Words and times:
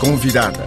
Convidada. 0.00 0.62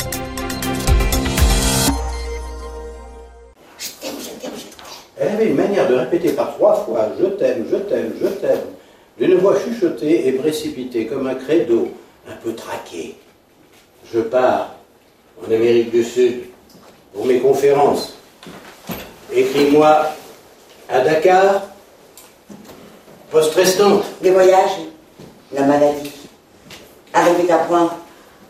Elle 5.19 5.27
avait 5.27 5.45
une 5.45 5.55
manière 5.55 5.87
de 5.87 5.93
répéter 5.93 6.31
par 6.31 6.55
trois 6.55 6.83
fois 6.83 7.09
Je 7.19 7.25
t'aime, 7.25 7.65
je 7.71 7.75
t'aime, 7.77 8.13
je 8.19 8.27
t'aime, 8.27 8.61
d'une 9.19 9.35
voix 9.35 9.55
chuchotée 9.59 10.27
et 10.27 10.31
précipitée 10.31 11.05
comme 11.05 11.27
un 11.27 11.35
credo, 11.35 11.89
un 12.27 12.35
peu 12.43 12.55
traqué. 12.55 13.17
Je 14.11 14.19
pars 14.19 14.73
en 15.41 15.51
Amérique 15.51 15.91
du 15.91 16.03
Sud 16.03 16.45
pour 17.13 17.27
mes 17.27 17.39
conférences. 17.39 18.15
Écris-moi 19.31 20.07
à 20.89 21.01
Dakar, 21.01 21.67
poste 23.29 23.53
restante. 23.53 24.05
Les 24.23 24.31
voyages, 24.31 24.79
la 25.53 25.65
maladie. 25.65 26.11
Arrivé 27.13 27.51
à 27.51 27.59
point 27.59 27.91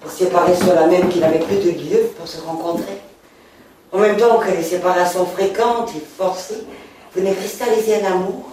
pour 0.01 0.11
séparer 0.11 0.53
ceux-là 0.55 0.87
même 0.87 1.09
qui 1.09 1.19
n'avaient 1.19 1.39
plus 1.39 1.57
de 1.57 1.71
lieu 1.71 2.09
pour 2.17 2.27
se 2.27 2.41
rencontrer. 2.41 3.01
En 3.91 3.99
même 3.99 4.17
temps 4.17 4.37
que 4.37 4.51
les 4.51 4.63
séparations 4.63 5.25
fréquentes 5.25 5.91
et 5.95 6.03
forcées 6.17 6.63
venaient 7.15 7.33
cristalliser 7.33 8.01
un 8.03 8.13
amour 8.13 8.49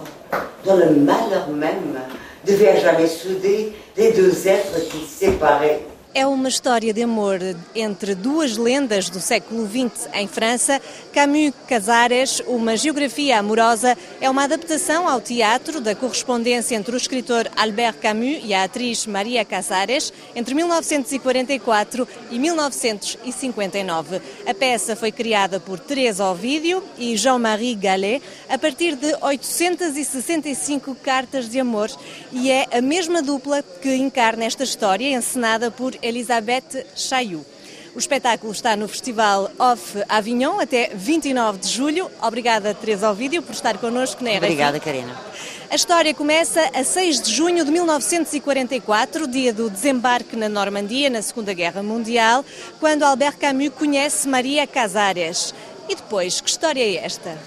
dont 0.65 0.75
le 0.75 0.89
malheur 0.91 1.47
même 1.49 1.99
devait 2.45 2.69
à 2.69 2.79
jamais 2.79 3.07
souder 3.07 3.73
les 3.95 4.11
deux 4.11 4.47
êtres 4.47 4.79
qui 4.89 5.05
séparaient. 5.05 5.81
É 6.17 6.25
uma 6.25 6.49
história 6.49 6.91
de 6.91 7.03
amor 7.03 7.37
entre 7.75 8.15
duas 8.15 8.57
lendas 8.57 9.07
do 9.07 9.19
século 9.19 9.67
XX 9.67 10.09
em 10.15 10.27
França. 10.27 10.81
Camus 11.13 11.53
Casares, 11.67 12.41
uma 12.47 12.75
geografia 12.75 13.37
amorosa, 13.37 13.95
é 14.19 14.27
uma 14.27 14.45
adaptação 14.45 15.07
ao 15.07 15.21
teatro 15.21 15.79
da 15.79 15.93
correspondência 15.93 16.75
entre 16.75 16.95
o 16.95 16.97
escritor 16.97 17.47
Albert 17.55 17.97
Camus 18.01 18.39
e 18.43 18.51
a 18.51 18.63
atriz 18.63 19.05
Maria 19.05 19.45
Casares 19.45 20.11
entre 20.35 20.55
1944 20.55 22.07
e 22.31 22.39
1959. 22.39 24.19
A 24.47 24.55
peça 24.55 24.95
foi 24.95 25.11
criada 25.11 25.59
por 25.59 25.79
Teresa 25.79 26.25
Ovídio 26.25 26.83
e 26.97 27.15
Jean-Marie 27.15 27.75
Gallet 27.75 28.23
a 28.49 28.57
partir 28.57 28.95
de 28.95 29.15
865 29.21 30.95
cartas 30.95 31.47
de 31.47 31.59
amor 31.59 31.91
e 32.31 32.49
é 32.49 32.65
a 32.71 32.81
mesma 32.81 33.21
dupla 33.21 33.61
que 33.61 33.93
encarna 33.93 34.45
esta 34.45 34.63
história 34.63 35.15
encenada 35.15 35.69
por 35.69 35.93
Elisabeth 36.07 36.85
Chailloux. 36.95 37.45
O 37.95 37.99
espetáculo 37.99 38.51
está 38.51 38.75
no 38.75 38.87
Festival 38.87 39.49
Off 39.57 40.03
Avignon 40.07 40.59
até 40.59 40.91
29 40.93 41.57
de 41.57 41.67
julho. 41.67 42.11
Obrigada, 42.21 42.73
Teresa 42.73 43.09
Ovídio, 43.09 43.41
por 43.41 43.53
estar 43.53 43.77
connosco 43.79 44.23
na 44.23 44.29
RFI. 44.29 44.37
Obrigada, 44.37 44.79
Karina. 44.79 45.19
A 45.69 45.75
história 45.75 46.13
começa 46.13 46.61
a 46.73 46.83
6 46.83 47.23
de 47.23 47.33
junho 47.33 47.65
de 47.65 47.71
1944, 47.71 49.27
dia 49.27 49.51
do 49.51 49.69
desembarque 49.69 50.35
na 50.35 50.47
Normandia, 50.47 51.09
na 51.09 51.21
Segunda 51.21 51.53
Guerra 51.53 51.83
Mundial, 51.83 52.45
quando 52.79 53.03
Albert 53.03 53.37
Camus 53.37 53.69
conhece 53.69 54.29
Maria 54.29 54.65
Casares. 54.65 55.53
E 55.89 55.95
depois, 55.95 56.39
que 56.39 56.49
história 56.49 56.81
é 56.81 57.03
esta? 57.03 57.37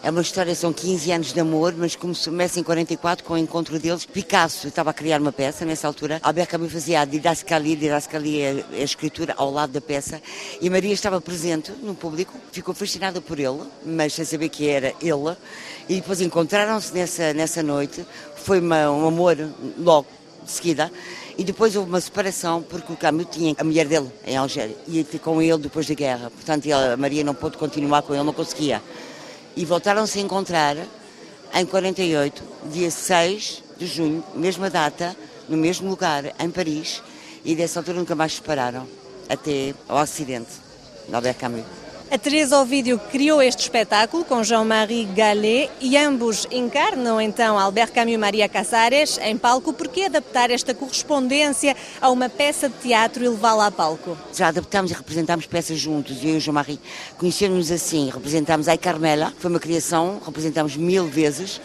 É 0.00 0.10
uma 0.10 0.22
história, 0.22 0.54
são 0.54 0.72
15 0.72 1.10
anos 1.10 1.32
de 1.32 1.40
amor, 1.40 1.74
mas 1.76 1.96
começa 1.96 2.60
em 2.60 2.62
44 2.62 3.24
com 3.24 3.34
o 3.34 3.38
encontro 3.38 3.80
deles. 3.80 4.06
Picasso 4.06 4.68
estava 4.68 4.90
a 4.90 4.92
criar 4.92 5.20
uma 5.20 5.32
peça 5.32 5.64
nessa 5.64 5.88
altura. 5.88 6.20
Albert 6.22 6.46
Camus 6.46 6.72
fazia 6.72 7.00
a 7.00 7.04
didascalia, 7.04 7.76
didascalia 7.76 8.64
é 8.72 8.80
a 8.80 8.84
escritura 8.84 9.34
ao 9.36 9.50
lado 9.50 9.72
da 9.72 9.80
peça. 9.80 10.22
E 10.60 10.70
Maria 10.70 10.92
estava 10.92 11.20
presente 11.20 11.72
no 11.82 11.96
público, 11.96 12.32
ficou 12.52 12.74
fascinada 12.74 13.20
por 13.20 13.40
ele, 13.40 13.60
mas 13.84 14.14
sem 14.14 14.24
saber 14.24 14.48
que 14.50 14.68
era 14.68 14.94
ele. 15.02 15.36
E 15.88 15.96
depois 15.96 16.20
encontraram-se 16.20 16.94
nessa, 16.94 17.34
nessa 17.34 17.62
noite. 17.62 18.06
Foi 18.36 18.60
uma, 18.60 18.90
um 18.92 19.08
amor 19.08 19.36
logo, 19.76 20.06
de 20.44 20.52
seguida. 20.52 20.92
E 21.36 21.42
depois 21.42 21.74
houve 21.74 21.88
uma 21.88 22.00
separação 22.00 22.62
porque 22.62 22.92
o 22.92 22.96
Camus 22.96 23.26
tinha 23.32 23.54
a 23.58 23.64
mulher 23.64 23.86
dele 23.86 24.10
em 24.24 24.36
Algéria 24.36 24.76
e 24.86 25.04
com 25.18 25.42
ele 25.42 25.58
depois 25.58 25.88
da 25.88 25.94
guerra. 25.94 26.30
Portanto, 26.30 26.68
a 26.72 26.96
Maria 26.96 27.24
não 27.24 27.34
pôde 27.34 27.56
continuar 27.56 28.02
com 28.02 28.14
ele, 28.14 28.22
não 28.22 28.32
conseguia 28.32 28.80
e 29.56 29.64
voltaram-se 29.64 30.18
a 30.18 30.22
encontrar 30.22 30.76
em 31.54 31.66
48, 31.66 32.42
dia 32.66 32.90
6 32.90 33.62
de 33.78 33.86
junho, 33.86 34.24
mesma 34.34 34.68
data, 34.68 35.16
no 35.48 35.56
mesmo 35.56 35.88
lugar, 35.88 36.34
em 36.38 36.50
Paris, 36.50 37.02
e 37.44 37.54
dessa 37.54 37.80
altura 37.80 37.98
nunca 37.98 38.14
mais 38.14 38.32
se 38.32 38.38
separaram, 38.38 38.86
até 39.28 39.74
ao 39.88 39.98
acidente, 39.98 40.50
Albert 41.12 41.36
Camus. 41.36 41.87
A 42.10 42.16
Teresa 42.16 42.58
Ovídio 42.58 42.98
criou 42.98 43.42
este 43.42 43.64
espetáculo 43.64 44.24
com 44.24 44.42
Jean-Marie 44.42 45.04
Gallet 45.04 45.70
e 45.78 45.94
ambos 45.94 46.46
encarnam 46.50 47.20
então 47.20 47.58
Albert 47.58 47.92
Camus 47.92 48.14
e 48.14 48.16
Maria 48.16 48.48
Casares 48.48 49.18
em 49.18 49.36
palco. 49.36 49.74
Por 49.74 49.88
que 49.88 50.06
adaptar 50.06 50.50
esta 50.50 50.72
correspondência 50.72 51.76
a 52.00 52.08
uma 52.08 52.30
peça 52.30 52.70
de 52.70 52.76
teatro 52.76 53.22
e 53.22 53.28
levá-la 53.28 53.66
a 53.66 53.70
palco? 53.70 54.16
Já 54.32 54.48
adaptámos 54.48 54.90
e 54.90 54.94
representámos 54.94 55.44
peças 55.44 55.78
juntos, 55.78 56.24
eu 56.24 56.30
e 56.30 56.36
o 56.38 56.40
Jean-Marie. 56.40 56.80
Conhecemos 57.18 57.70
assim, 57.70 58.08
representámos 58.08 58.68
a 58.68 58.78
Carmela, 58.78 59.30
que 59.32 59.42
foi 59.42 59.50
uma 59.50 59.60
criação, 59.60 60.18
representámos 60.24 60.78
mil 60.78 61.06
vezes. 61.06 61.60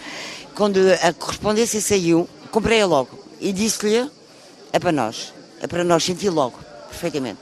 Quando 0.54 0.78
a 1.02 1.14
correspondência 1.14 1.80
saiu, 1.80 2.28
comprei-a 2.52 2.86
logo 2.86 3.18
e 3.40 3.54
disse-lhe, 3.54 4.12
é 4.74 4.78
para 4.78 4.92
nós, 4.92 5.34
é 5.62 5.68
para 5.68 5.86
nós, 5.86 6.04
senti 6.04 6.30
logo, 6.30 6.60
perfeitamente. 6.90 7.40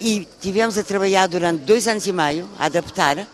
E 0.00 0.26
tivemos 0.40 0.76
a 0.76 0.82
trabalhar 0.82 1.26
durante 1.26 1.60
dois 1.64 1.88
anos 1.88 2.06
e 2.06 2.12
meio, 2.12 2.48
a 2.58 2.66
adaptar, 2.66 3.26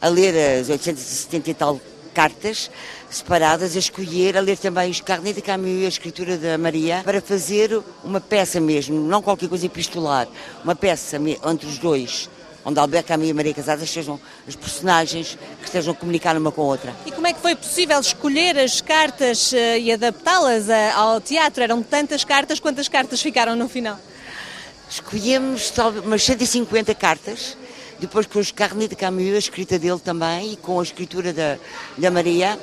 a 0.00 0.08
ler 0.08 0.60
as 0.60 0.68
870 0.68 1.50
e 1.50 1.54
tal 1.54 1.80
cartas 2.14 2.70
separadas, 3.10 3.74
a 3.74 3.78
escolher, 3.78 4.36
a 4.36 4.40
ler 4.40 4.56
também 4.56 4.90
os 4.90 5.00
carnets 5.00 5.34
de 5.34 5.42
Camus 5.42 5.82
e 5.82 5.84
a 5.84 5.88
escritura 5.88 6.38
da 6.38 6.56
Maria, 6.56 7.02
para 7.04 7.20
fazer 7.20 7.82
uma 8.04 8.20
peça 8.20 8.60
mesmo, 8.60 9.00
não 9.00 9.20
qualquer 9.20 9.48
coisa 9.48 9.66
epistolar, 9.66 10.28
uma 10.62 10.76
peça 10.76 11.16
entre 11.16 11.66
os 11.66 11.78
dois, 11.78 12.30
onde 12.64 12.78
Alberto 12.78 13.08
Camus 13.08 13.28
e 13.28 13.32
Maria 13.32 13.52
Casadas 13.52 13.90
sejam 13.90 14.18
os 14.46 14.56
personagens 14.56 15.36
que 15.60 15.66
estejam 15.66 15.92
a 15.92 15.96
comunicar 15.96 16.36
uma 16.36 16.50
com 16.50 16.62
a 16.62 16.64
outra. 16.64 16.94
E 17.04 17.12
como 17.12 17.26
é 17.26 17.32
que 17.32 17.40
foi 17.40 17.54
possível 17.54 17.98
escolher 18.00 18.58
as 18.58 18.80
cartas 18.80 19.52
eh, 19.52 19.80
e 19.80 19.92
adaptá-las 19.92 20.68
eh, 20.68 20.90
ao 20.92 21.20
teatro? 21.20 21.62
Eram 21.62 21.82
tantas 21.82 22.24
cartas, 22.24 22.58
quantas 22.58 22.88
cartas 22.88 23.20
ficaram 23.20 23.54
no 23.54 23.68
final? 23.68 23.98
Escolhemos 24.94 25.72
umas 26.04 26.22
150 26.22 26.94
cartas, 26.94 27.56
depois 27.98 28.26
com 28.26 28.38
os 28.38 28.52
carnets 28.52 28.90
de 28.90 28.94
Camus, 28.94 29.34
a 29.34 29.38
escrita 29.38 29.76
dele 29.76 29.98
também, 29.98 30.52
e 30.52 30.56
com 30.56 30.78
a 30.78 30.82
escritura 30.84 31.32
da, 31.32 31.58
da 31.98 32.12
Maria. 32.12 32.56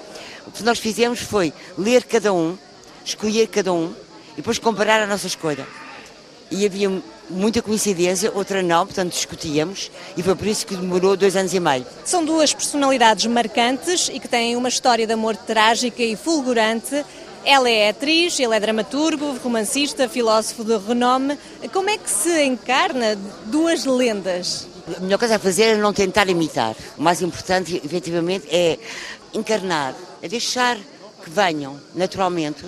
O 0.47 0.51
que 0.51 0.63
nós 0.63 0.79
fizemos 0.79 1.19
foi 1.19 1.51
ler 1.77 2.05
cada 2.05 2.31
um, 2.31 2.57
escolher 3.03 3.47
cada 3.47 3.73
um, 3.73 3.93
e 4.31 4.37
depois 4.37 4.57
comparar 4.57 5.01
a 5.01 5.07
nossa 5.07 5.27
escolha. 5.27 5.67
E 6.49 6.65
havia 6.65 7.03
muita 7.29 7.61
coincidência, 7.61 8.31
outra 8.33 8.63
não, 8.63 8.85
portanto 8.85 9.11
discutíamos, 9.11 9.91
e 10.15 10.23
foi 10.23 10.33
por 10.33 10.47
isso 10.47 10.65
que 10.65 10.77
demorou 10.77 11.17
dois 11.17 11.35
anos 11.35 11.53
e 11.53 11.59
meio. 11.59 11.85
São 12.05 12.23
duas 12.23 12.53
personalidades 12.53 13.25
marcantes 13.25 14.07
e 14.07 14.21
que 14.21 14.29
têm 14.29 14.55
uma 14.55 14.69
história 14.69 15.05
de 15.05 15.11
amor 15.11 15.35
trágica 15.35 16.01
e 16.01 16.15
fulgurante. 16.15 17.03
Ela 17.43 17.69
é 17.69 17.89
atriz, 17.89 18.39
ele 18.39 18.55
é 18.55 18.59
dramaturgo, 18.59 19.37
romancista, 19.43 20.07
filósofo 20.07 20.63
de 20.63 20.77
renome. 20.77 21.37
Como 21.73 21.89
é 21.89 21.97
que 21.97 22.09
se 22.09 22.43
encarna 22.43 23.15
duas 23.45 23.83
lendas? 23.85 24.67
A 24.95 24.99
melhor 24.99 25.17
coisa 25.17 25.35
a 25.35 25.39
fazer 25.39 25.63
é 25.63 25.75
não 25.75 25.91
tentar 25.91 26.29
imitar. 26.29 26.75
O 26.97 27.01
mais 27.01 27.21
importante, 27.21 27.81
efetivamente, 27.83 28.47
é 28.49 28.77
encarnar, 29.33 29.95
é 30.21 30.27
deixar 30.27 30.77
que 31.23 31.29
venham 31.29 31.79
naturalmente, 31.95 32.63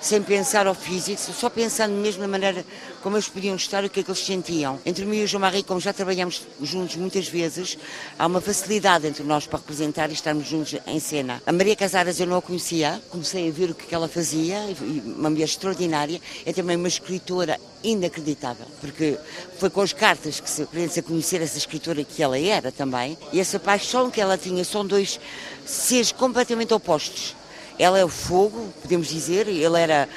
sem 0.00 0.22
pensar 0.22 0.66
ao 0.66 0.74
físico, 0.74 1.20
só 1.32 1.50
pensando 1.50 1.92
mesmo 1.94 2.22
na 2.22 2.28
maneira 2.28 2.64
como 3.02 3.16
eles 3.16 3.28
podiam 3.28 3.56
estar 3.56 3.84
e 3.84 3.86
o 3.86 3.90
que 3.90 4.00
é 4.00 4.02
que 4.02 4.10
eles 4.10 4.24
sentiam. 4.24 4.78
Entre 4.84 5.04
mim 5.04 5.18
e 5.18 5.24
o 5.24 5.26
João 5.26 5.40
Marie, 5.40 5.62
como 5.62 5.80
já 5.80 5.92
trabalhamos 5.92 6.42
juntos 6.62 6.96
muitas 6.96 7.28
vezes, 7.28 7.78
há 8.18 8.26
uma 8.26 8.40
facilidade 8.40 9.06
entre 9.06 9.22
nós 9.22 9.46
para 9.46 9.58
representar 9.58 10.10
e 10.10 10.14
estarmos 10.14 10.46
juntos 10.46 10.76
em 10.86 11.00
cena. 11.00 11.42
A 11.46 11.52
Maria 11.52 11.76
Casares 11.76 12.18
eu 12.20 12.26
não 12.26 12.38
a 12.38 12.42
conhecia, 12.42 13.00
comecei 13.10 13.48
a 13.48 13.52
ver 13.52 13.70
o 13.70 13.74
que 13.74 13.94
ela 13.94 14.08
fazia, 14.08 14.58
uma 15.04 15.30
mulher 15.30 15.44
extraordinária, 15.44 16.20
é 16.44 16.52
também 16.52 16.76
uma 16.76 16.88
escritora 16.88 17.58
inacreditável, 17.84 18.66
porque 18.80 19.18
foi 19.58 19.70
com 19.70 19.80
as 19.80 19.92
cartas 19.92 20.40
que 20.40 20.50
se 20.50 20.62
aprende 20.62 20.98
a 20.98 21.02
conhecer 21.02 21.40
essa 21.40 21.56
escritora 21.56 22.02
que 22.02 22.22
ela 22.22 22.38
era 22.38 22.72
também, 22.72 23.16
e 23.32 23.38
essa 23.38 23.58
paixão 23.58 24.10
que 24.10 24.20
ela 24.20 24.36
tinha, 24.36 24.64
são 24.64 24.84
dois 24.84 25.20
seres 25.64 26.10
completamente 26.10 26.74
opostos 26.74 27.34
ela 27.78 27.98
é 27.98 28.04
o 28.04 28.08
fogo, 28.08 28.72
podemos 28.80 29.08
dizer, 29.08 29.48
ele 29.48 29.78
era 29.78 30.08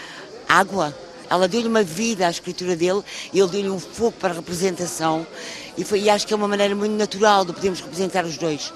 água. 0.47 0.95
Ela 1.29 1.47
deu-lhe 1.47 1.67
uma 1.67 1.83
vida 1.83 2.27
à 2.27 2.29
escritura 2.29 2.75
dele, 2.75 3.01
ele 3.33 3.47
deu-lhe 3.47 3.69
um 3.69 3.79
fogo 3.79 4.13
para 4.19 4.31
a 4.31 4.35
representação 4.35 5.25
e, 5.77 5.83
foi, 5.83 6.01
e 6.01 6.09
acho 6.09 6.25
que 6.25 6.33
é 6.33 6.35
uma 6.35 6.47
maneira 6.47 6.75
muito 6.75 6.93
natural 6.93 7.45
de 7.45 7.53
podermos 7.53 7.79
representar 7.81 8.25
os 8.25 8.37
dois 8.37 8.73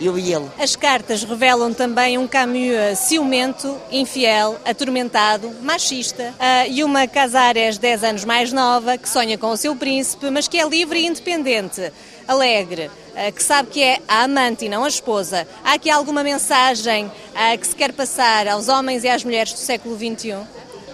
eu 0.00 0.18
e 0.18 0.32
ele. 0.32 0.48
As 0.58 0.76
cartas 0.76 1.24
revelam 1.24 1.72
também 1.72 2.18
um 2.18 2.26
Camus 2.26 2.98
ciumento, 2.98 3.76
infiel, 3.90 4.58
atormentado, 4.64 5.50
machista 5.62 6.34
uh, 6.34 6.70
e 6.70 6.84
uma 6.84 7.06
Casares 7.06 7.78
10 7.78 8.04
anos 8.04 8.24
mais 8.24 8.52
nova 8.52 8.98
que 8.98 9.08
sonha 9.08 9.38
com 9.38 9.50
o 9.50 9.56
seu 9.56 9.74
príncipe, 9.74 10.30
mas 10.30 10.48
que 10.48 10.58
é 10.58 10.68
livre 10.68 11.00
e 11.00 11.06
independente, 11.06 11.92
alegre, 12.26 12.86
uh, 12.88 13.32
que 13.32 13.42
sabe 13.42 13.70
que 13.70 13.82
é 13.82 14.00
a 14.06 14.24
amante 14.24 14.66
e 14.66 14.68
não 14.68 14.84
a 14.84 14.88
esposa. 14.88 15.46
Há 15.64 15.74
aqui 15.74 15.90
alguma 15.90 16.22
mensagem 16.22 17.06
uh, 17.06 17.58
que 17.58 17.66
se 17.66 17.74
quer 17.74 17.92
passar 17.92 18.48
aos 18.48 18.68
homens 18.68 19.04
e 19.04 19.08
às 19.08 19.24
mulheres 19.24 19.52
do 19.52 19.58
século 19.58 19.96
XXI? 19.96 20.36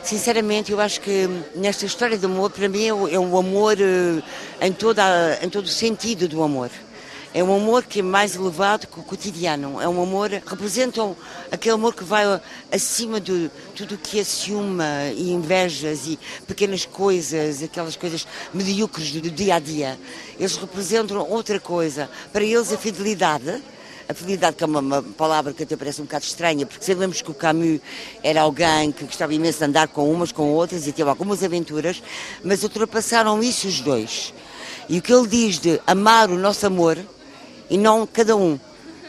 Sinceramente, 0.02 0.72
eu 0.72 0.80
acho 0.80 1.00
que 1.00 1.28
nesta 1.54 1.86
história 1.86 2.18
de 2.18 2.26
amor, 2.26 2.50
para 2.50 2.68
mim, 2.68 2.86
é 2.86 2.92
o, 2.92 3.08
é 3.08 3.14
amor 3.14 3.76
eh, 3.80 4.20
em, 4.60 4.72
toda, 4.72 5.38
em 5.40 5.48
todo 5.48 5.66
o 5.66 5.68
sentido 5.68 6.26
do 6.26 6.42
amor. 6.42 6.70
É 7.32 7.42
um 7.42 7.54
amor 7.54 7.84
que 7.84 8.00
é 8.00 8.02
mais 8.02 8.34
elevado 8.34 8.88
que 8.88 8.98
o 8.98 9.02
cotidiano. 9.04 9.80
É 9.80 9.88
um 9.88 10.02
amor, 10.02 10.28
representam 10.28 11.16
aquele 11.52 11.76
amor 11.76 11.94
que 11.94 12.02
vai 12.02 12.24
acima 12.70 13.20
de 13.20 13.48
tudo 13.76 13.94
o 13.94 13.98
que 13.98 14.18
é 14.18 14.24
ciúme 14.24 14.82
e 15.16 15.30
invejas 15.30 16.06
e 16.06 16.18
pequenas 16.48 16.84
coisas, 16.84 17.62
aquelas 17.62 17.94
coisas 17.94 18.26
medíocres 18.52 19.12
do 19.12 19.30
dia 19.30 19.54
a 19.54 19.58
dia. 19.60 19.98
Eles 20.38 20.56
representam 20.56 21.26
outra 21.30 21.60
coisa. 21.60 22.10
Para 22.32 22.42
eles, 22.42 22.72
a 22.72 22.76
fidelidade 22.76 23.62
a 24.12 24.14
fidelidade, 24.14 24.56
que 24.56 24.62
é 24.62 24.66
uma, 24.66 24.80
uma, 24.80 25.02
palavra 25.02 25.52
que 25.52 25.62
até 25.62 25.76
parece 25.76 26.00
um 26.00 26.04
bocado 26.04 26.24
estranha, 26.24 26.64
porque 26.64 26.84
sabemos 26.84 27.20
que 27.20 27.30
o 27.30 27.34
Camus 27.34 27.80
era 28.22 28.42
alguém 28.42 28.92
que 28.92 29.04
gostava 29.04 29.34
imenso 29.34 29.58
de 29.58 29.64
andar 29.64 29.88
com 29.88 30.10
umas, 30.10 30.30
com 30.30 30.52
outras 30.52 30.86
e 30.86 30.92
teve 30.92 31.08
algumas 31.08 31.42
aventuras, 31.42 32.02
mas 32.44 32.62
ultrapassaram 32.62 33.42
isso 33.42 33.66
os 33.66 33.80
dois. 33.80 34.32
E 34.88 34.98
o 34.98 35.02
que 35.02 35.12
ele 35.12 35.26
diz 35.26 35.58
de 35.58 35.80
amar 35.86 36.30
o 36.30 36.38
nosso 36.38 36.66
amor 36.66 36.98
e 37.68 37.76
não 37.78 38.06
cada 38.06 38.36
um. 38.36 38.58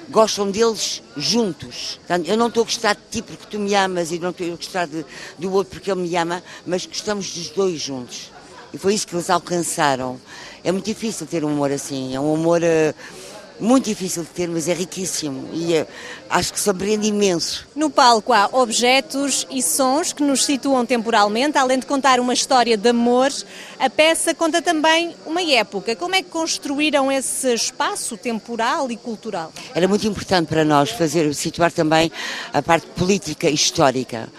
Gostam 0.10 0.52
deles 0.52 1.02
juntos. 1.16 2.00
Portanto, 2.06 2.28
eu 2.28 2.38
não 2.38 2.48
estou 2.48 2.62
a 2.62 2.66
gostar 2.66 2.96
de 2.96 3.02
ti 3.10 3.22
porque 3.22 3.46
tu 3.50 3.58
me 3.58 3.74
amas 3.74 4.12
e 4.12 4.20
não 4.20 4.30
estou 4.32 4.48
a 4.48 4.56
gostar 4.56 4.86
de, 4.86 5.06
do 5.40 5.52
outro 5.52 5.72
porque 5.72 5.92
ele 5.92 6.02
me 6.02 6.16
ama, 6.16 6.44
mas 6.66 6.86
gostamos 6.86 7.32
dos 7.32 7.50
dois 7.50 7.82
juntos. 7.82 8.32
E 8.74 8.78
foi 8.78 8.94
isso 8.94 9.08
que 9.08 9.16
eles 9.16 9.30
alcançaram. 9.30 10.20
É 10.64 10.72
muito 10.72 10.86
difícil 10.86 11.26
ter 11.26 11.44
um 11.44 11.50
amor 11.50 11.72
assim. 11.72 12.16
É 12.16 12.20
um 12.20 12.34
amor. 12.34 12.62
Uh, 12.62 13.33
muito 13.60 13.86
difícil 13.86 14.24
de 14.24 14.30
ter, 14.30 14.48
mas 14.48 14.68
é 14.68 14.74
riquíssimo 14.74 15.50
e 15.54 15.76
é, 15.76 15.88
acho 16.30 16.54
que 16.54 16.60
surpreende 16.60 17.08
imenso. 17.08 17.68
No 17.76 17.90
palco 17.90 18.34
há 18.34 18.50
objetos 18.52 19.48
e 19.50 19.62
sons 19.62 20.14
que 20.14 20.24
nos 20.24 20.44
situam 20.44 20.86
temporalmente, 20.86 21.58
além 21.58 21.80
de 21.80 21.86
contar 21.86 22.20
uma 22.20 22.34
história 22.34 22.76
de 22.78 22.90
amor, 22.90 23.32
a 23.80 23.90
peça 23.90 24.34
conta 24.34 24.62
também 24.62 25.16
uma 25.26 25.42
época. 25.42 25.96
Como 25.96 26.16
é 26.16 26.22
que 26.22 26.30
construíram 26.30 27.12
esse 27.12 27.54
espaço 27.54 28.18
temporal 28.18 28.92
e 28.92 28.98
cultural? 28.98 29.52
Era 29.74 29.88
muito 29.88 30.08
importante 30.08 30.48
para 30.48 30.64
nós 30.64 30.90
fazer, 30.90 31.34
situar 31.34 31.72
também 31.72 32.12
a 32.52 32.62
parte 32.62 32.88
política 32.88 33.50
e 33.50 33.54
histórica. 33.54 34.30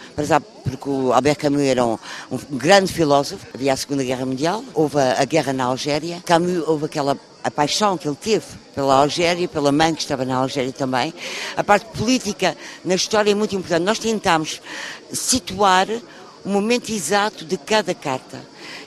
porque 0.64 0.88
o 0.88 1.12
Albert 1.12 1.36
Camus 1.36 1.62
era 1.62 1.84
um, 1.84 1.98
um 2.30 2.38
grande 2.50 2.92
filósofo, 2.92 3.46
havia 3.54 3.72
a 3.72 3.76
Segunda 3.76 4.02
Guerra 4.02 4.26
Mundial, 4.26 4.64
houve 4.74 4.98
a, 4.98 5.20
a 5.20 5.24
guerra 5.24 5.52
na 5.52 5.64
Algéria, 5.64 6.22
Camus 6.24 6.66
houve 6.66 6.86
aquela 6.86 7.18
a 7.44 7.50
paixão 7.50 7.98
que 7.98 8.08
ele 8.08 8.16
teve 8.16 8.46
pela 8.74 8.94
Algéria, 8.94 9.46
pela 9.46 9.70
mãe 9.70 9.94
que 9.94 10.00
estava 10.00 10.24
na 10.24 10.36
Algéria 10.36 10.72
também. 10.72 11.12
A 11.54 11.62
parte 11.62 11.84
política 11.96 12.56
na 12.82 12.94
história 12.94 13.30
é 13.30 13.34
muito 13.34 13.54
importante. 13.54 13.84
Nós 13.84 13.98
tentamos 13.98 14.62
situar 15.12 15.86
o 16.42 16.48
momento 16.48 16.90
exato 16.90 17.44
de 17.44 17.58
cada 17.58 17.94
carta. 17.94 18.40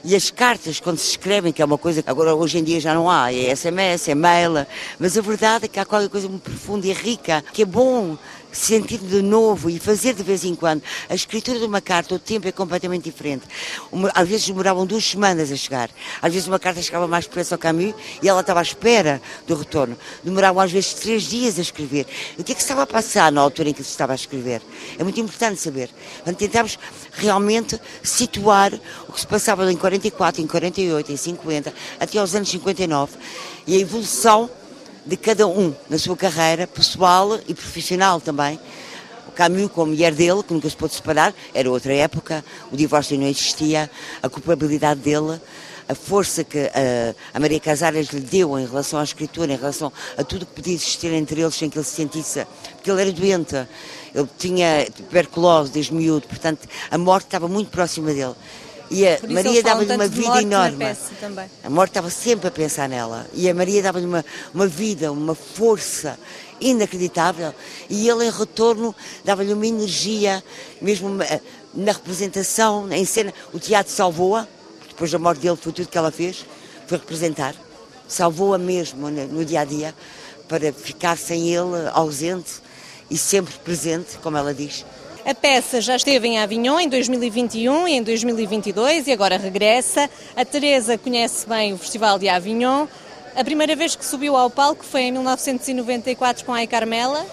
E 0.04 0.16
as 0.16 0.32
cartas, 0.32 0.80
quando 0.80 0.98
se 0.98 1.12
escrevem, 1.12 1.54
que 1.54 1.62
é 1.62 1.66
uma 1.66 1.78
coisa 1.78 2.02
que 2.02 2.10
agora 2.10 2.34
hoje 2.34 2.58
em 2.58 2.64
dia 2.64 2.80
já 2.80 2.94
não 2.94 3.10
há, 3.10 3.32
é 3.32 3.56
SMS, 3.56 4.10
é 4.10 4.16
mail, 4.16 4.66
mas 4.98 5.18
a 5.18 5.22
verdade 5.22 5.66
é 5.66 5.68
que 5.68 5.80
há 5.80 5.86
qualquer 5.86 6.10
coisa 6.10 6.28
muito 6.28 6.44
profunda 6.44 6.88
e 6.88 6.94
rica, 6.94 7.44
que 7.54 7.62
é 7.62 7.66
bom 7.66 8.18
sentir 8.58 8.98
de 8.98 9.22
novo 9.22 9.70
e 9.70 9.80
fazer 9.80 10.14
de 10.14 10.24
vez 10.24 10.44
em 10.44 10.56
quando. 10.56 10.82
A 11.10 11.16
escritura 11.16 11.60
de 11.60 11.66
uma 11.66 11.82
carta, 11.82 12.16
o 12.16 12.20
tempo 12.20 12.48
é 12.48 12.52
completamente 12.52 13.04
diferente. 13.04 13.44
Uma, 13.92 14.12
às 14.14 14.28
vezes 14.28 14.48
demoravam 14.48 14.86
duas 14.86 15.04
semanas 15.04 15.52
a 15.52 15.56
chegar. 15.56 15.90
Às 16.22 16.34
vezes 16.34 16.48
uma 16.48 16.60
carta 16.60 16.82
chegava 16.82 17.08
mais 17.08 17.26
depressa 17.26 17.56
ao 17.56 17.60
Camus 17.60 17.94
e 18.22 18.28
ela 18.28 18.42
estava 18.42 18.60
à 18.60 18.64
espera 18.64 19.22
do 19.46 19.56
retorno. 19.56 19.98
Demoravam 20.24 20.62
às 20.62 20.72
vezes 20.72 20.94
três 20.96 21.24
dias 21.24 21.60
a 21.60 21.62
escrever. 21.62 22.06
o 22.38 22.44
que 22.44 22.52
é 22.52 22.56
que 22.56 22.62
estava 22.62 22.82
a 22.82 22.88
passar 22.88 23.32
na 23.32 23.42
altura 23.42 23.70
em 23.70 23.74
que 23.74 23.84
se 23.84 23.92
estava 23.92 24.14
a 24.14 24.16
escrever? 24.16 24.62
É 24.98 25.04
muito 25.04 25.20
importante 25.20 25.62
saber. 25.62 25.90
Portanto, 26.16 26.38
tentámos 26.38 26.80
realmente 27.14 27.80
situar 28.02 28.74
o 29.08 29.14
que 29.14 29.20
se 29.20 29.28
passava 29.28 29.72
em 29.72 29.78
44, 29.78 30.42
em 30.42 30.48
48, 30.48 31.12
em 31.12 31.18
50, 31.18 31.74
até 32.00 32.18
aos 32.18 32.34
anos 32.34 32.50
59 32.50 33.14
e 33.66 33.76
a 33.76 33.80
evolução 33.80 34.50
de 35.08 35.16
cada 35.16 35.48
um 35.48 35.74
na 35.90 35.98
sua 35.98 36.18
carreira 36.18 36.68
pessoal 36.68 37.40
e 37.48 37.54
profissional 37.54 38.20
também. 38.20 38.60
O 39.28 39.32
Camus, 39.32 39.72
com 39.72 39.84
a 39.84 39.86
mulher 39.86 40.14
dele, 40.14 40.44
que 40.44 40.54
nunca 40.54 40.70
se 40.70 40.76
pôde 40.76 40.96
separar, 40.96 41.34
era 41.54 41.72
outra 41.72 41.94
época, 41.94 42.44
o 42.72 42.76
divórcio 42.76 43.18
não 43.18 43.28
existia, 43.28 43.90
a 44.22 44.28
culpabilidade 44.28 45.00
dele, 45.00 45.40
a 45.88 45.96
força 45.96 46.44
que 46.44 46.60
a, 46.60 47.16
a 47.34 47.40
Maria 47.40 47.60
Casares 47.60 48.10
lhe 48.10 48.20
deu 48.20 48.60
em 48.60 48.66
relação 48.66 49.00
à 49.00 49.04
escritura, 49.04 49.54
em 49.54 49.56
relação 49.56 49.94
a 50.18 50.24
tudo 50.26 50.46
que 50.46 50.54
podia 50.54 50.74
existir 50.74 51.14
entre 51.14 51.40
eles 51.40 51.56
sem 51.56 51.70
que 51.70 51.78
ele 51.78 51.86
se 51.86 51.96
sentisse, 51.96 52.46
porque 52.74 52.92
ele 52.92 53.02
era 53.02 53.12
doente, 53.14 53.56
ele 54.14 54.30
tinha 54.38 54.88
tuberculose 54.92 55.72
desde 55.72 55.94
miúdo, 55.94 56.28
portanto 56.28 56.68
a 56.92 56.98
morte 56.98 57.28
estava 57.28 57.48
muito 57.48 57.72
próxima 57.72 58.14
dele. 58.14 58.36
E 58.90 59.08
a 59.08 59.20
Maria 59.28 59.62
dava-lhe 59.62 59.94
uma 59.94 60.08
vida 60.08 60.42
enorme. 60.42 60.86
A 61.64 61.70
morte 61.70 61.92
estava 61.92 62.10
sempre 62.10 62.48
a 62.48 62.52
pensar 62.52 62.88
nela. 62.88 63.28
E 63.34 63.50
a 63.50 63.54
Maria 63.54 63.82
dava-lhe 63.82 64.06
uma, 64.06 64.24
uma 64.54 64.68
vida, 64.68 65.12
uma 65.12 65.36
força 65.36 66.18
inacreditável. 66.60 67.54
E 67.90 68.08
ele, 68.08 68.26
em 68.26 68.32
retorno, 68.32 68.96
dava-lhe 69.24 69.54
uma 69.54 69.68
energia, 69.68 70.44
mesmo 70.82 71.10
na 71.74 71.92
representação, 71.92 72.92
em 72.92 73.06
cena. 73.06 73.34
O 73.54 73.60
teatro 73.60 73.92
salvou-a, 73.92 74.48
depois 74.88 75.12
da 75.12 75.20
morte 75.20 75.42
dele, 75.42 75.58
foi 75.58 75.74
tudo 75.74 75.90
que 75.90 75.98
ela 75.98 76.12
fez, 76.12 76.46
foi 76.88 76.98
representar. 76.98 77.56
Salvou-a 78.08 78.58
mesmo 78.58 79.10
no 79.10 79.44
dia 79.44 79.62
a 79.62 79.66
dia, 79.66 79.94
para 80.48 80.72
ficar 80.72 81.18
sem 81.18 81.50
ele, 81.54 81.90
ausente 81.92 82.62
e 83.12 83.18
sempre 83.18 83.54
presente, 83.60 84.18
como 84.24 84.38
ela 84.38 84.54
diz. 84.54 84.86
A 85.28 85.36
peça 85.36 85.82
já 85.82 85.98
esteve 85.98 86.26
em 86.26 86.40
Avignon 86.40 86.80
em 86.80 86.88
2021 86.88 87.86
e 87.90 87.96
em 87.96 88.02
2022 88.02 89.08
e 89.08 89.12
agora 89.12 89.38
regressa. 89.38 90.10
A 90.34 90.46
Teresa 90.46 90.98
conhece 90.98 91.46
bem 91.46 91.74
o 91.74 91.78
Festival 91.78 92.18
de 92.18 92.30
Avignon. 92.30 92.88
A 93.36 93.44
primeira 93.44 93.76
vez 93.76 93.94
que 93.94 94.06
subiu 94.06 94.38
ao 94.38 94.50
palco 94.50 94.86
foi 94.86 95.02
em 95.02 95.12
1994 95.12 96.46
com 96.46 96.54
a 96.54 96.66
Carmela. 96.66 97.26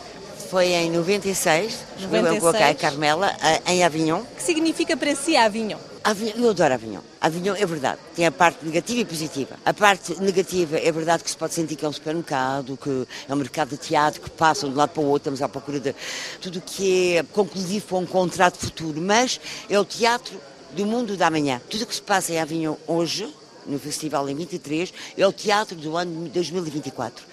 Foi 0.51 0.73
em 0.73 0.91
96, 0.91 1.85
96. 2.01 2.41
com 2.43 2.49
a 2.49 2.75
Carmela, 2.75 3.33
em 3.65 3.85
Avignon. 3.85 4.23
O 4.23 4.27
que 4.35 4.43
significa 4.43 4.97
para 4.97 5.15
si 5.15 5.37
Avignon? 5.37 5.79
Eu 6.07 6.51
adoro 6.51 6.75
Avignon. 6.75 7.01
Avignon 7.19 7.55
é 7.55 7.65
verdade, 7.65 7.99
tem 8.15 8.27
a 8.27 8.31
parte 8.31 8.63
negativa 8.63 9.01
e 9.01 9.05
positiva. 9.07 9.57
A 9.65 9.73
parte 9.73 10.15
negativa 10.21 10.77
é 10.77 10.93
verdade 10.93 11.25
que 11.25 11.31
se 11.31 11.37
pode 11.37 11.55
sentir 11.55 11.77
que 11.77 11.85
é 11.87 11.89
um 11.89 11.93
supermercado, 11.93 12.77
que 12.77 13.09
é 13.27 13.33
um 13.33 13.37
mercado 13.37 13.71
de 13.71 13.79
teatro 13.79 14.21
que 14.21 14.29
passam 14.29 14.69
de 14.69 14.75
um 14.75 14.79
lado 14.79 14.91
para 14.91 15.03
o 15.03 15.07
outro, 15.07 15.33
estamos 15.33 15.41
à 15.41 15.49
procura 15.49 15.81
de 15.81 15.95
tudo 16.43 16.59
o 16.59 16.61
que 16.61 17.17
é 17.17 17.23
conclusivo 17.23 17.87
para 17.87 17.97
um 17.97 18.05
contrato 18.05 18.59
futuro, 18.59 19.01
mas 19.01 19.41
é 19.67 19.81
o 19.81 19.85
teatro 19.85 20.39
do 20.73 20.85
mundo 20.85 21.17
da 21.17 21.31
manhã. 21.31 21.59
Tudo 21.71 21.85
o 21.85 21.87
que 21.87 21.95
se 21.95 22.03
passa 22.03 22.35
em 22.35 22.39
Avignon 22.39 22.77
hoje, 22.87 23.27
no 23.67 23.79
festival 23.79 24.29
em 24.29 24.35
23, 24.35 24.93
é 25.17 25.27
o 25.27 25.33
teatro 25.33 25.75
do 25.75 25.97
ano 25.97 26.29
2024. 26.29 27.25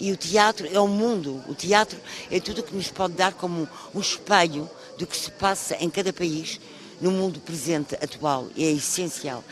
E 0.00 0.10
o 0.10 0.16
teatro 0.16 0.66
é 0.72 0.80
o 0.80 0.88
mundo, 0.88 1.44
o 1.46 1.54
teatro 1.54 2.00
é 2.30 2.40
tudo 2.40 2.62
o 2.62 2.64
que 2.64 2.74
nos 2.74 2.90
pode 2.90 3.12
dar 3.12 3.34
como 3.34 3.68
um 3.94 4.00
espelho 4.00 4.68
do 4.96 5.06
que 5.06 5.14
se 5.14 5.30
passa 5.30 5.76
em 5.78 5.90
cada 5.90 6.10
país 6.10 6.58
no 7.00 7.10
mundo 7.10 7.40
presente, 7.40 7.94
atual, 7.96 8.48
é 8.56 8.72
essencial. 8.72 9.44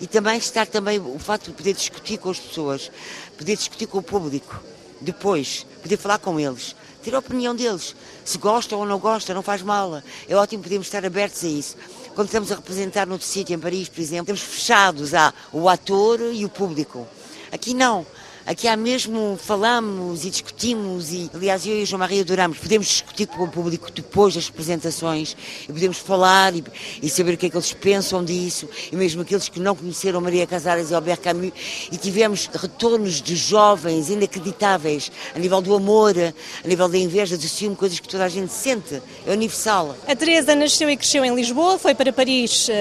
E 0.00 0.06
também 0.06 0.38
estar 0.38 0.66
também 0.66 0.98
o 0.98 1.18
fato 1.18 1.50
de 1.50 1.56
poder 1.56 1.74
discutir 1.74 2.18
com 2.18 2.30
as 2.30 2.38
pessoas, 2.38 2.90
poder 3.36 3.56
discutir 3.56 3.86
com 3.86 3.98
o 3.98 4.02
público, 4.02 4.60
depois, 5.00 5.66
poder 5.82 5.96
falar 5.96 6.18
com 6.18 6.38
eles, 6.38 6.76
ter 7.02 7.14
a 7.14 7.18
opinião 7.18 7.54
deles. 7.54 7.94
Se 8.24 8.38
gostam 8.38 8.78
ou 8.78 8.86
não 8.86 8.98
gostam, 8.98 9.34
não 9.34 9.42
faz 9.42 9.62
mal. 9.62 10.02
É 10.28 10.34
ótimo 10.36 10.62
podermos 10.62 10.86
estar 10.86 11.04
abertos 11.04 11.42
a 11.44 11.48
isso. 11.48 11.76
Quando 12.14 12.28
estamos 12.28 12.52
a 12.52 12.56
representar 12.56 13.06
noutro 13.06 13.26
sítio, 13.26 13.54
em 13.54 13.58
Paris, 13.58 13.88
por 13.88 14.00
exemplo, 14.00 14.34
estamos 14.34 14.42
fechados 14.42 15.12
ao 15.14 15.68
ator 15.68 16.20
e 16.20 16.44
o 16.44 16.48
público. 16.48 17.06
Aqui 17.50 17.74
não. 17.74 18.06
Aqui 18.46 18.66
há 18.66 18.76
mesmo, 18.76 19.38
falamos 19.40 20.24
e 20.24 20.30
discutimos 20.30 21.12
e, 21.12 21.30
aliás, 21.34 21.66
eu 21.66 21.78
e 21.78 21.82
o 21.82 21.86
João 21.86 22.00
Maria 22.00 22.22
adoramos. 22.22 22.58
Podemos 22.58 22.86
discutir 22.86 23.26
com 23.26 23.44
o 23.44 23.48
público 23.48 23.90
depois 23.92 24.34
das 24.34 24.48
apresentações 24.48 25.36
e 25.68 25.72
podemos 25.72 25.98
falar 25.98 26.54
e, 26.54 26.64
e, 27.02 27.08
saber 27.08 27.34
o 27.34 27.36
que 27.36 27.46
é 27.46 27.50
que 27.50 27.56
eles 27.56 27.72
pensam 27.72 28.24
disso 28.24 28.68
e 28.90 28.96
mesmo 28.96 29.22
aqueles 29.22 29.48
que 29.48 29.60
não 29.60 29.76
conheceram 29.76 30.20
Maria 30.20 30.46
Casares 30.46 30.90
e 30.90 30.94
Albert 30.94 31.20
Camus 31.20 31.52
e 31.92 31.96
tivemos 31.96 32.46
retornos 32.52 33.20
de 33.20 33.36
jovens 33.36 34.08
inacreditáveis 34.08 35.12
a 35.34 35.38
nível 35.38 35.60
do 35.60 35.74
amor, 35.74 36.14
a 36.18 36.68
nível 36.68 36.88
da 36.88 36.98
inveja, 36.98 37.36
do 37.36 37.48
ciúme, 37.48 37.76
coisas 37.76 38.00
que 38.00 38.08
toda 38.08 38.24
a 38.24 38.28
gente 38.28 38.52
sente. 38.52 39.02
É 39.26 39.32
universal. 39.32 39.94
A 40.08 40.16
Teresa 40.16 40.54
nasceu 40.54 40.88
e 40.90 40.96
cresceu 40.96 41.24
em 41.24 41.34
Lisboa, 41.34 41.78
foi 41.78 41.94
para 41.94 42.12
Paris 42.12 42.68
uh, 42.68 42.72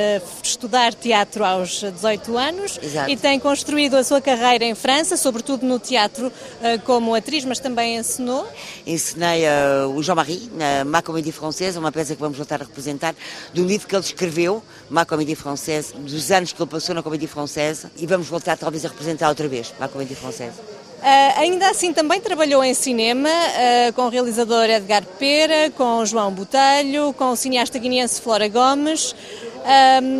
estudar 0.41 0.93
teatro 0.93 1.43
aos 1.43 1.81
18 1.81 2.37
anos 2.37 2.79
Exato. 2.81 3.11
e 3.11 3.17
tem 3.17 3.39
construído 3.39 3.95
a 3.95 4.03
sua 4.03 4.21
carreira 4.21 4.65
em 4.65 4.73
França, 4.73 5.17
sobretudo 5.17 5.58
sobretudo 5.59 5.65
no 5.65 5.79
teatro 5.79 6.31
eh, 6.61 6.77
como 6.79 7.13
atriz, 7.13 7.45
mas 7.45 7.59
também 7.59 7.97
ensinou? 7.97 8.47
Ensinei 8.85 9.43
uh, 9.43 9.89
o 9.89 10.01
Jean-Marie 10.01 10.49
na 10.55 10.85
Ma 10.85 11.01
Comédie 11.01 11.31
Française, 11.31 11.77
uma 11.77 11.91
peça 11.91 12.15
que 12.15 12.21
vamos 12.21 12.37
voltar 12.37 12.61
a 12.61 12.65
representar, 12.65 13.15
do 13.53 13.63
livro 13.63 13.87
que 13.87 13.95
ele 13.95 14.03
escreveu, 14.03 14.63
Ma 14.89 15.05
Comédie 15.05 15.35
Française, 15.35 15.93
dos 15.93 16.31
anos 16.31 16.53
que 16.53 16.61
ele 16.61 16.69
passou 16.69 16.95
na 16.95 17.03
Comédie 17.03 17.27
Française, 17.27 17.87
e 17.97 18.05
vamos 18.07 18.27
voltar 18.27 18.57
talvez 18.57 18.85
a 18.85 18.89
representar 18.89 19.29
outra 19.29 19.47
vez 19.47 19.73
Ma 19.79 19.87
Comédie 19.87 20.15
Française. 20.15 20.55
Uh, 20.99 21.39
ainda 21.39 21.69
assim, 21.69 21.93
também 21.93 22.19
trabalhou 22.19 22.61
em 22.61 22.73
cinema 22.73 23.29
uh, 23.29 23.93
com 23.93 24.01
o 24.01 24.09
realizador 24.09 24.65
Edgar 24.65 25.05
Pera, 25.17 25.71
com 25.71 26.05
João 26.05 26.29
Botelho, 26.29 27.13
com 27.13 27.31
o 27.31 27.35
cineasta 27.37 27.79
guineense 27.79 28.19
Flora 28.19 28.49
Gomes. 28.49 29.15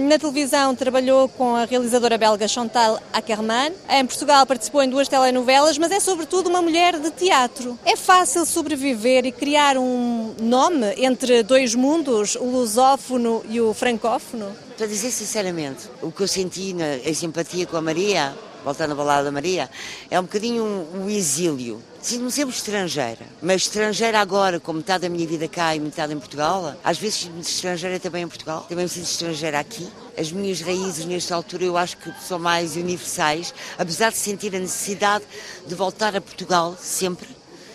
Na 0.09 0.17
televisão 0.19 0.75
trabalhou 0.75 1.29
com 1.29 1.55
a 1.55 1.65
realizadora 1.65 2.17
belga 2.17 2.47
Chantal 2.47 2.99
Ackermann. 3.13 3.73
Em 3.89 4.05
Portugal 4.05 4.45
participou 4.45 4.81
em 4.83 4.89
duas 4.89 5.07
telenovelas, 5.07 5.77
mas 5.77 5.91
é 5.91 5.99
sobretudo 5.99 6.49
uma 6.49 6.61
mulher 6.61 6.99
de 6.99 7.11
teatro. 7.11 7.77
É 7.85 7.95
fácil 7.95 8.45
sobreviver 8.45 9.25
e 9.25 9.31
criar 9.31 9.77
um 9.77 10.35
nome 10.39 10.93
entre 10.97 11.43
dois 11.43 11.73
mundos, 11.75 12.35
o 12.35 12.45
lusófono 12.45 13.43
e 13.49 13.59
o 13.61 13.73
francófono? 13.73 14.51
Para 14.77 14.87
dizer 14.87 15.11
sinceramente, 15.11 15.89
o 16.01 16.11
que 16.11 16.21
eu 16.21 16.27
senti 16.27 16.73
na, 16.73 16.97
em 16.97 17.13
simpatia 17.13 17.65
com 17.65 17.77
a 17.77 17.81
Maria 17.81 18.33
voltando 18.63 18.91
a 18.91 18.95
balada 18.95 19.23
da 19.25 19.31
Maria, 19.31 19.69
é 20.09 20.19
um 20.19 20.23
bocadinho 20.23 20.63
um, 20.63 21.03
um 21.03 21.09
exílio. 21.09 21.81
Sinto-me 22.01 22.31
sempre 22.31 22.55
estrangeira, 22.55 23.25
mas 23.41 23.63
estrangeira 23.63 24.21
agora, 24.21 24.57
com 24.57 24.71
metade 24.71 25.01
da 25.01 25.09
minha 25.09 25.27
vida 25.27 25.49
cá 25.49 25.75
e 25.75 25.81
metade 25.81 26.13
em 26.13 26.17
Portugal. 26.17 26.73
Às 26.81 26.97
vezes 26.97 27.19
sinto-me 27.19 27.41
estrangeira 27.41 27.99
também 27.99 28.23
em 28.23 28.27
Portugal, 28.27 28.65
também 28.69 28.85
me 28.85 28.89
sinto 28.89 29.03
estrangeira 29.03 29.59
aqui. 29.59 29.85
As 30.17 30.31
minhas 30.31 30.61
raízes, 30.61 31.05
nesta 31.05 31.35
altura, 31.35 31.65
eu 31.65 31.77
acho 31.77 31.97
que 31.97 32.09
são 32.25 32.39
mais 32.39 32.77
universais, 32.77 33.53
apesar 33.77 34.11
de 34.11 34.17
sentir 34.17 34.55
a 34.55 34.59
necessidade 34.59 35.25
de 35.67 35.75
voltar 35.75 36.15
a 36.15 36.21
Portugal 36.21 36.73
sempre. 36.79 37.27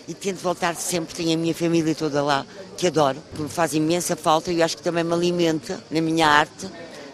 E 0.09 0.15
tento 0.15 0.39
voltar 0.39 0.75
sempre, 0.75 1.15
tenho 1.15 1.35
a 1.35 1.37
minha 1.37 1.55
família 1.55 1.95
toda 1.95 2.23
lá, 2.23 2.47
que 2.79 2.87
adoro, 2.87 3.23
que 3.37 3.43
me 3.43 3.49
faz 3.49 3.75
imensa 3.75 4.17
falta 4.17 4.51
e 4.51 4.63
acho 4.63 4.79
que 4.79 4.83
também 4.83 5.05
me 5.05 5.13
alimenta 5.13 5.85
na 5.91 6.01
minha 6.01 6.27
arte, 6.27 6.67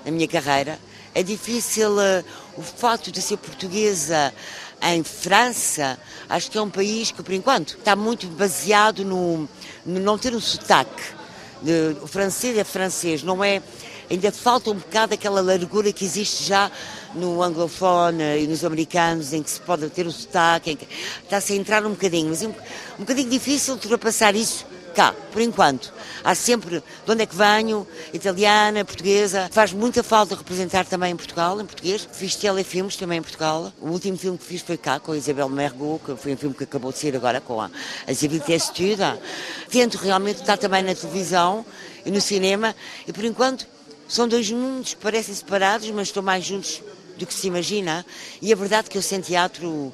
na 0.05 0.13
minha 0.13 0.29
carreira. 0.29 0.79
É 1.13 1.25
difícil 1.25 1.91
uh, 1.91 2.25
o 2.57 2.63
fato 2.63 3.11
de 3.11 3.21
ser 3.21 3.37
portuguesa 3.37 4.33
em 4.83 5.03
França, 5.03 5.99
acho 6.29 6.51
que 6.51 6.57
é 6.57 6.63
um 6.63 6.71
país 6.71 7.11
que, 7.11 7.23
por 7.23 7.35
enquanto, 7.35 7.77
está 7.79 7.95
muito 7.95 8.27
baseado 8.29 9.05
no, 9.05 9.49
no 9.85 10.01
não 10.01 10.17
ter 10.17 10.35
um 10.35 10.41
sotaque. 10.41 11.03
O 12.03 12.07
francês 12.07 12.57
é 12.57 12.65
francês, 12.65 13.23
não 13.23 13.45
é. 13.45 13.63
Ainda 14.11 14.33
falta 14.33 14.71
um 14.71 14.75
bocado 14.75 15.15
aquela 15.15 15.41
largura 15.41 15.93
que 15.93 16.05
existe 16.05 16.45
já 16.45 16.71
no 17.15 17.43
anglofone 17.43 18.43
e 18.43 18.47
nos 18.47 18.65
americanos, 18.65 19.33
em 19.33 19.43
que 19.43 19.51
se 19.51 19.61
pode 19.61 19.89
ter 19.91 20.07
o 20.07 20.11
sotaque, 20.11 20.75
que 20.75 20.89
está-se 21.23 21.53
a 21.53 21.57
entrar 21.57 21.85
um 21.87 21.91
bocadinho, 21.91 22.31
mas 22.31 22.43
é 22.43 22.49
um, 22.49 22.51
um 22.51 23.01
bocadinho 23.01 23.31
difícil 23.31 23.75
ultrapassar 23.75 24.35
isso 24.35 24.67
cá, 24.91 25.15
por 25.33 25.41
enquanto. 25.41 25.93
Há 26.23 26.35
sempre 26.35 26.81
de 26.81 27.11
onde 27.11 27.23
é 27.23 27.27
que 27.27 27.35
venho, 27.35 27.87
italiana, 28.13 28.85
portuguesa. 28.85 29.49
Faz 29.51 29.73
muita 29.73 30.03
falta 30.03 30.35
representar 30.35 30.85
também 30.85 31.13
em 31.13 31.17
Portugal, 31.17 31.61
em 31.61 31.67
português. 31.67 32.09
Fiz 32.13 32.35
telefilmes 32.37 32.97
também 32.97 33.19
em 33.19 33.23
Portugal. 33.23 33.73
O 33.81 33.91
último 33.91 34.19
filme 34.19 34.37
que 34.37 34.45
fiz 34.45 34.63
foi 34.63 34.77
cá, 34.77 35.01
com 35.01 35.13
a 35.13 35.17
Isabel 35.17 35.49
Mergo, 35.49 36.01
que 36.05 36.17
foi 36.17 36.35
um 36.35 36.37
filme 36.37 36.55
que 36.55 36.65
acabou 36.65 36.93
de 36.93 36.99
ser 36.99 37.17
agora 37.17 37.41
com 37.41 37.61
a, 37.61 37.71
Civilité 38.15 38.55
Estuda. 38.55 39.21
Tento 39.71 39.97
realmente 39.97 40.41
estar 40.41 40.57
também 40.57 40.83
na 40.83 40.95
televisão 40.95 41.65
e 42.05 42.11
no 42.11 42.21
cinema, 42.21 42.75
e 43.07 43.13
por 43.13 43.25
enquanto 43.25 43.67
são 44.09 44.27
dois 44.27 44.51
mundos 44.51 44.95
que 44.95 45.01
parecem 45.01 45.35
separados, 45.35 45.89
mas 45.91 46.09
estão 46.09 46.23
mais 46.23 46.45
juntos 46.45 46.83
do 47.17 47.27
que 47.27 47.33
se 47.33 47.47
imagina. 47.47 48.05
E 48.43 48.53
a 48.53 48.57
verdade 48.57 48.89
é 48.89 48.91
que 48.91 48.99
eu 48.99 49.03
sem 49.03 49.21
teatro, 49.21 49.93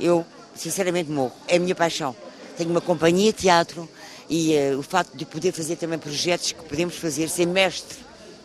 eu 0.00 0.26
sinceramente 0.54 1.10
morro. 1.10 1.32
É 1.46 1.56
a 1.56 1.60
minha 1.60 1.74
paixão. 1.74 2.16
Tenho 2.56 2.70
uma 2.70 2.80
companhia 2.80 3.32
de 3.32 3.38
teatro, 3.38 3.88
e 4.28 4.56
uh, 4.56 4.78
o 4.78 4.82
facto 4.82 5.16
de 5.16 5.24
poder 5.24 5.52
fazer 5.52 5.76
também 5.76 5.98
projetos 5.98 6.52
que 6.52 6.64
podemos 6.64 6.96
fazer, 6.96 7.28
ser 7.28 7.46
mestre 7.46 7.98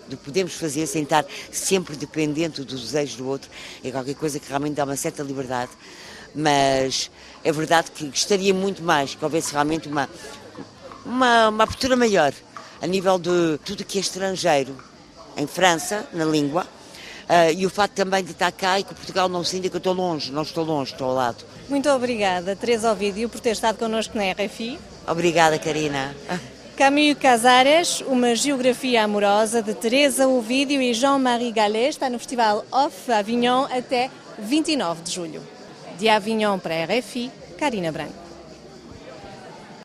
do 0.07 0.17
que 0.17 0.25
podemos 0.25 0.53
fazer 0.53 0.87
sem 0.87 1.03
estar 1.03 1.25
sempre 1.51 1.95
dependente 1.95 2.63
dos 2.63 2.81
desejos 2.81 3.15
do 3.15 3.27
outro, 3.27 3.49
é 3.83 3.91
qualquer 3.91 4.15
coisa 4.15 4.39
que 4.39 4.47
realmente 4.47 4.73
dá 4.73 4.83
uma 4.83 4.95
certa 4.95 5.21
liberdade. 5.21 5.71
Mas 6.33 7.09
é 7.43 7.51
verdade 7.51 7.91
que 7.91 8.05
gostaria 8.05 8.53
muito 8.53 8.83
mais 8.83 9.15
que 9.15 9.23
houvesse 9.23 9.51
realmente 9.51 9.87
uma, 9.87 10.09
uma, 11.05 11.49
uma 11.49 11.63
abertura 11.63 11.95
maior 11.95 12.33
a 12.81 12.87
nível 12.87 13.19
de 13.19 13.59
tudo 13.63 13.83
que 13.83 13.97
é 13.97 14.01
estrangeiro, 14.01 14.75
em 15.35 15.45
França, 15.47 16.07
na 16.13 16.25
língua, 16.25 16.63
uh, 16.63 17.53
e 17.55 17.65
o 17.65 17.69
facto 17.69 17.93
também 17.93 18.23
de 18.23 18.31
estar 18.31 18.51
cá 18.51 18.79
e 18.79 18.83
que 18.83 18.93
Portugal 18.93 19.27
não 19.29 19.43
sinta 19.43 19.69
que 19.69 19.75
eu 19.75 19.79
estou 19.79 19.93
longe, 19.93 20.31
não 20.31 20.43
estou 20.43 20.63
longe, 20.63 20.93
estou 20.93 21.09
ao 21.09 21.15
lado. 21.15 21.45
Muito 21.67 21.89
obrigada, 21.89 22.55
Teresa 22.55 22.91
Ovidio, 22.91 23.29
por 23.29 23.39
ter 23.39 23.51
estado 23.51 23.77
connosco 23.77 24.17
na 24.17 24.31
RFI. 24.31 24.79
Obrigada, 25.09 25.57
Karina. 25.57 26.15
Camus 26.77 27.17
Casares, 27.19 28.01
uma 28.07 28.35
geografia 28.35 29.03
amorosa 29.03 29.61
de 29.61 29.73
Teresa 29.73 30.27
Ovídio 30.27 30.79
e 30.81 30.93
Jean-Marie 30.93 31.51
Gallet, 31.51 31.89
está 31.89 32.09
no 32.09 32.19
Festival 32.19 32.63
Off 32.71 33.11
Avignon 33.11 33.65
até 33.65 34.11
29 34.37 35.01
de 35.01 35.11
julho. 35.11 35.41
De 35.97 36.07
Avignon 36.07 36.59
para 36.59 36.75
a 36.75 36.85
RFI, 36.85 37.31
Karina 37.57 37.91
Branco. 37.91 38.28